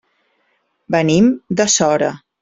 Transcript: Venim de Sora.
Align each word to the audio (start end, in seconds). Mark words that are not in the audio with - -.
Venim 0.95 1.27
de 1.61 1.67
Sora. 1.75 2.09